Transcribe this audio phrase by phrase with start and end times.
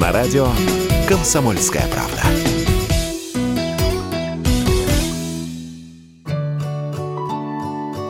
[0.00, 0.48] На радио
[1.08, 2.22] «Комсомольская правда».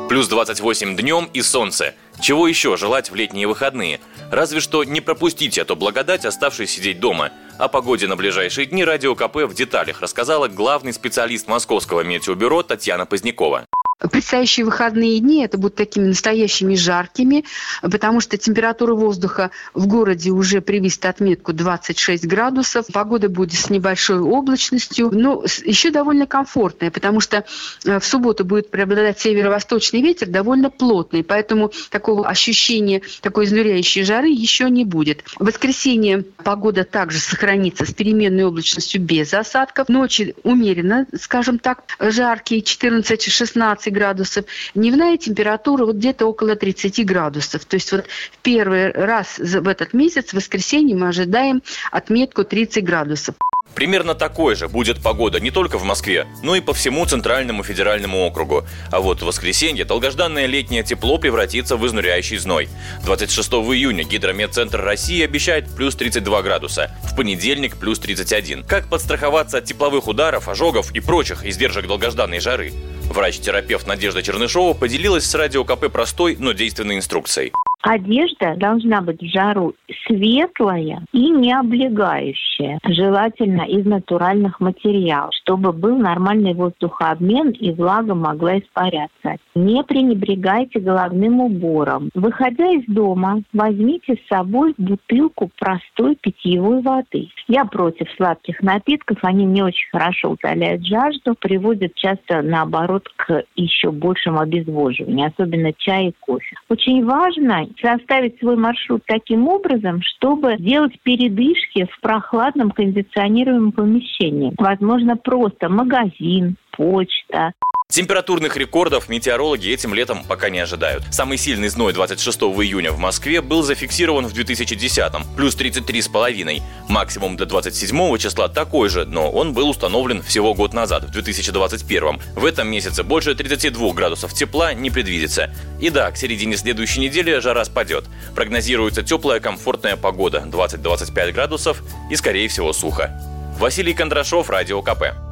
[0.09, 1.95] Плюс 28 днем и солнце.
[2.21, 3.99] Чего еще желать в летние выходные?
[4.31, 7.31] Разве что не пропустите эту благодать, оставшись сидеть дома.
[7.59, 13.07] О погоде на ближайшие дни Радио КП в деталях рассказала главный специалист Московского метеобюро Татьяна
[13.07, 13.67] Позднякова.
[14.11, 17.45] Предстоящие выходные дни это будут такими настоящими жаркими,
[17.83, 22.87] потому что температура воздуха в городе уже превысит отметку 26 градусов.
[22.93, 27.45] Погода будет с небольшой облачностью, но еще довольно комфортная, потому что
[27.85, 34.29] э, в субботу будет преобладать северо-восточный ветер довольно плотный, поэтому такого ощущения такой изнуряющей жары
[34.29, 35.25] еще не будет.
[35.39, 39.89] В воскресенье погода также сохранится с переменной облачностью без осадков.
[39.89, 44.45] Ночи умеренно, скажем так, жаркие 14-16 градусов.
[44.75, 47.65] Дневная температура вот где-то около 30 градусов.
[47.65, 52.85] То есть вот в первый раз в этот месяц, в воскресенье, мы ожидаем отметку 30
[52.85, 53.35] градусов.
[53.75, 58.27] Примерно такой же будет погода не только в Москве, но и по всему Центральному федеральному
[58.27, 58.65] округу.
[58.91, 62.69] А вот в воскресенье долгожданное летнее тепло превратится в изнуряющий зной.
[63.05, 68.65] 26 июня Гидрометцентр России обещает плюс 32 градуса, в понедельник плюс 31.
[68.65, 72.73] Как подстраховаться от тепловых ударов, ожогов и прочих издержек долгожданной жары?
[73.13, 77.53] Врач-терапевт Надежда Чернышова поделилась с Радио КП простой, но действенной инструкцией.
[77.83, 79.75] Одежда должна быть в жару
[80.07, 88.61] светлая и не облегающая, желательно из натуральных материалов, чтобы был нормальный воздухообмен и влага могла
[88.61, 89.37] испаряться.
[89.57, 92.11] Не пренебрегайте головным убором.
[92.15, 97.31] Выходя из дома, возьмите с собой бутылку простой питьевой воды.
[97.49, 103.91] Я против сладких напитков, они не очень хорошо утоляют жажду, приводят часто, наоборот, к еще
[103.91, 106.55] большему обезвоживанию, особенно чай и кофе.
[106.69, 114.53] Очень важно составить свой маршрут таким образом, чтобы делать передышки в прохладном кондиционируемом помещении.
[114.59, 117.53] Возможно, просто магазин, почта,
[117.93, 121.05] Температурных рекордов метеорологи этим летом пока не ожидают.
[121.11, 126.63] Самый сильный зной 26 июня в Москве был зафиксирован в 2010-м, плюс 33,5.
[126.89, 132.19] Максимум до 27 числа такой же, но он был установлен всего год назад, в 2021.
[132.35, 135.55] В этом месяце больше 32 градусов тепла не предвидится.
[135.79, 138.07] И да, к середине следующей недели жара спадет.
[138.35, 143.21] Прогнозируется теплая комфортная погода 20-25 градусов и, скорее всего, сухо.
[143.59, 145.32] Василий Кондрашов, Радио КП.